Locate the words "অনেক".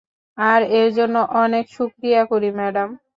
1.43-1.65